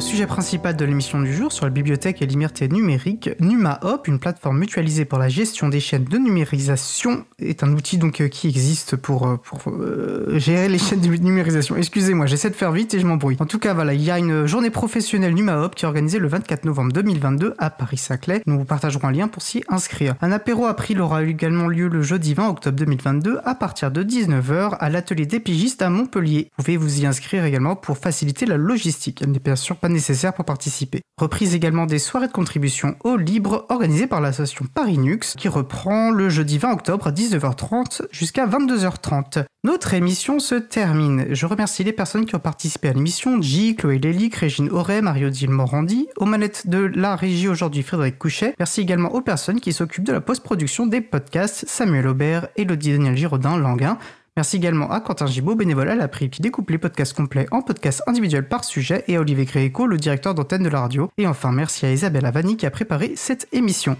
sujet 0.00 0.26
principal 0.26 0.76
de 0.76 0.84
l'émission 0.84 1.20
du 1.20 1.32
jour 1.32 1.52
sur 1.52 1.66
la 1.66 1.70
bibliothèque 1.70 2.22
et 2.22 2.26
liberté 2.26 2.68
numérique, 2.68 3.30
NumaHop, 3.38 4.06
une 4.06 4.18
plateforme 4.18 4.58
mutualisée 4.58 5.04
pour 5.04 5.18
la 5.18 5.28
gestion 5.28 5.68
des 5.68 5.78
chaînes 5.78 6.04
de 6.04 6.16
numérisation, 6.16 7.26
est 7.38 7.62
un 7.62 7.72
outil 7.72 7.98
donc 7.98 8.20
euh, 8.20 8.28
qui 8.28 8.48
existe 8.48 8.96
pour, 8.96 9.26
euh, 9.26 9.36
pour 9.36 9.60
euh, 9.68 10.38
gérer 10.38 10.68
les 10.68 10.78
chaînes 10.78 11.00
de 11.00 11.08
numérisation. 11.08 11.76
Excusez-moi, 11.76 12.26
j'essaie 12.26 12.48
de 12.48 12.54
faire 12.54 12.72
vite 12.72 12.94
et 12.94 13.00
je 13.00 13.06
m'embrouille. 13.06 13.36
En 13.40 13.46
tout 13.46 13.58
cas, 13.58 13.74
voilà, 13.74 13.92
il 13.92 14.02
y 14.02 14.10
a 14.10 14.18
une 14.18 14.46
journée 14.46 14.70
professionnelle 14.70 15.34
NumaHop 15.34 15.70
qui 15.70 15.84
est 15.84 15.88
organisée 15.88 16.18
le 16.18 16.28
24 16.28 16.64
novembre 16.64 16.92
2022 16.92 17.54
à 17.58 17.68
Paris-Saclay. 17.68 18.42
Nous 18.46 18.58
vous 18.58 18.64
partagerons 18.64 19.08
un 19.08 19.12
lien 19.12 19.28
pour 19.28 19.42
s'y 19.42 19.62
inscrire. 19.68 20.14
Un 20.22 20.32
apéro 20.32 20.64
April 20.64 21.00
aura 21.02 21.22
également 21.24 21.68
lieu 21.68 21.88
le 21.88 22.00
jeudi 22.02 22.32
20 22.32 22.48
octobre 22.48 22.78
2022 22.78 23.40
à 23.44 23.54
partir 23.54 23.90
de 23.90 24.02
19h 24.02 24.76
à 24.78 24.88
l'atelier 24.88 25.26
des 25.26 25.40
pigistes 25.40 25.82
à 25.82 25.90
Montpellier. 25.90 26.50
Vous 26.56 26.64
pouvez 26.64 26.78
vous 26.78 27.00
y 27.02 27.06
inscrire 27.06 27.44
également 27.44 27.76
pour 27.76 27.98
faciliter 27.98 28.46
la 28.46 28.56
logistique. 28.56 29.26
N'est 29.26 29.38
bien 29.38 29.56
sûr 29.56 29.76
pas 29.76 29.89
nécessaire 29.92 30.32
pour 30.32 30.44
participer. 30.44 31.02
Reprise 31.20 31.54
également 31.54 31.86
des 31.86 31.98
soirées 31.98 32.28
de 32.28 32.32
contribution 32.32 32.96
au 33.04 33.16
libre 33.16 33.66
organisées 33.68 34.06
par 34.06 34.20
l'association 34.20 34.64
Paris 34.72 34.98
Nux 34.98 35.34
qui 35.36 35.48
reprend 35.48 36.10
le 36.10 36.30
jeudi 36.30 36.56
20 36.58 36.72
octobre 36.72 37.06
à 37.06 37.12
19h30 37.12 38.02
jusqu'à 38.10 38.46
22h30. 38.46 39.44
Notre 39.62 39.92
émission 39.92 40.38
se 40.38 40.54
termine. 40.54 41.26
Je 41.30 41.44
remercie 41.44 41.84
les 41.84 41.92
personnes 41.92 42.24
qui 42.24 42.34
ont 42.34 42.40
participé 42.40 42.88
à 42.88 42.94
l'émission 42.94 43.42
J, 43.42 43.76
Chloé 43.76 43.98
Lélic, 43.98 44.34
Régine 44.34 44.70
Auré, 44.70 45.02
Mario-Dil 45.02 45.50
Morandi, 45.50 46.08
aux 46.16 46.24
manettes 46.24 46.66
de 46.66 46.78
la 46.78 47.14
régie 47.14 47.48
aujourd'hui 47.48 47.82
Frédéric 47.82 48.18
Couchet. 48.18 48.54
Merci 48.58 48.80
également 48.80 49.12
aux 49.12 49.20
personnes 49.20 49.60
qui 49.60 49.74
s'occupent 49.74 50.04
de 50.04 50.12
la 50.12 50.22
post-production 50.22 50.86
des 50.86 51.02
podcasts 51.02 51.66
Samuel 51.68 52.08
Aubert, 52.08 52.48
Elodie 52.56 52.92
Daniel 52.92 53.16
Giraudin, 53.16 53.58
Languin. 53.58 53.98
Merci 54.40 54.56
également 54.56 54.90
à 54.90 55.00
Quentin 55.00 55.26
Gibaud, 55.26 55.54
bénévole 55.54 55.90
à 55.90 55.94
la 55.94 56.08
PRI, 56.08 56.30
qui 56.30 56.40
découpe 56.40 56.70
les 56.70 56.78
podcasts 56.78 57.12
complets 57.12 57.46
en 57.50 57.60
podcasts 57.60 58.02
individuels 58.06 58.48
par 58.48 58.64
sujet, 58.64 59.04
et 59.06 59.16
à 59.16 59.20
Olivier 59.20 59.44
Gréco, 59.44 59.86
le 59.86 59.98
directeur 59.98 60.34
d'antenne 60.34 60.62
de 60.62 60.70
la 60.70 60.80
radio. 60.80 61.10
Et 61.18 61.26
enfin, 61.26 61.52
merci 61.52 61.84
à 61.84 61.92
Isabelle 61.92 62.24
Avani 62.24 62.56
qui 62.56 62.64
a 62.64 62.70
préparé 62.70 63.12
cette 63.16 63.48
émission. 63.52 63.98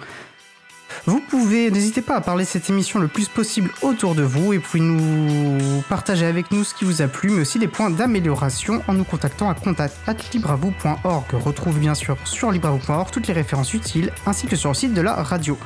Vous 1.05 1.21
pouvez, 1.21 1.71
n'hésitez 1.71 2.01
pas 2.01 2.17
à 2.17 2.23
parler 2.23 2.45
de 2.45 2.49
cette 2.49 2.71
émission 2.71 3.01
le 3.01 3.09
plus 3.09 3.29
possible 3.29 3.69
autour 3.83 4.15
de 4.15 4.23
vous 4.23 4.55
et 4.55 4.59
pouvez 4.61 4.83
nous 4.83 5.83
partager 5.91 6.25
avec 6.25 6.51
nous 6.53 6.65
ce 6.65 6.73
qui 6.73 6.87
vous 6.87 7.03
a 7.03 7.07
plu, 7.07 7.29
mais 7.29 7.43
aussi 7.43 7.59
des 7.59 7.69
points 7.69 7.91
d'amélioration 7.91 8.83
en 8.89 8.95
nous 8.95 9.05
contactant 9.05 9.51
à 9.51 9.55
contact.libravou.org. 9.55 11.27
Retrouve 11.35 11.79
bien 11.79 11.95
sûr 11.95 12.17
sur 12.25 12.51
libravou.org 12.51 13.11
toutes 13.11 13.27
les 13.27 13.35
références 13.35 13.75
utiles 13.75 14.11
ainsi 14.25 14.47
que 14.47 14.57
sur 14.57 14.71
le 14.71 14.75
site 14.75 14.95
de 14.95 15.03
la 15.03 15.17
radio. 15.17 15.59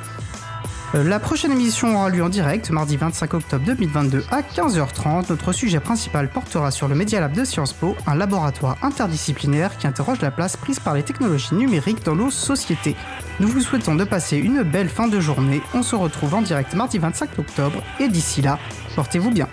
Euh, 0.95 1.03
la 1.03 1.19
prochaine 1.19 1.51
émission 1.51 1.97
aura 1.97 2.09
lieu 2.09 2.23
en 2.23 2.29
direct 2.29 2.71
mardi 2.71 2.97
25 2.97 3.35
octobre 3.35 3.65
2022 3.67 4.25
à 4.31 4.43
15h30. 4.43 5.29
Notre 5.29 5.53
sujet 5.53 5.81
principal 5.81 6.29
portera 6.31 6.71
sur 6.71 6.87
le 6.87 6.95
Media 6.95 7.19
Lab 7.19 7.33
de 7.33 7.45
Sciences 7.45 7.73
Po, 7.73 7.97
un 8.07 8.15
laboratoire 8.15 8.77
interdisciplinaire 8.83 9.77
qui 9.77 9.89
interroge 9.89 10.21
la 10.21 10.31
place 10.31 10.57
prise 10.57 10.79
par 10.79 10.95
les 10.95 11.03
technologies 11.03 11.55
numériques 11.57 12.05
dans 12.05 12.15
nos 12.15 12.31
sociétés. 12.31 12.95
Nous 13.41 13.49
vous 13.49 13.61
souhaitons 13.61 13.97
de 13.97 14.05
passer 14.05 14.37
une 14.37 14.63
belle 14.63 14.89
fin 14.89 15.09
de 15.09 15.19
journée. 15.19 15.63
On 15.75 15.83
se 15.83 15.97
retrouve 15.97 16.35
en 16.35 16.43
direct 16.43 16.75
mardi 16.75 16.99
25 16.99 17.41
octobre 17.41 17.83
et 17.99 18.07
d'ici 18.07 18.41
là, 18.41 18.61
portez-vous 18.95 19.33
bien. 19.33 19.49